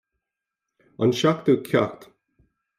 An 1.03 1.11
seachtú 1.19 1.53
ceacht 1.67 2.01